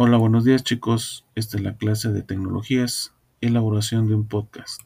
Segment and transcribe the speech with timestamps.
[0.00, 1.26] Hola, buenos días chicos.
[1.34, 4.80] Esta es la clase de tecnologías, elaboración de un podcast.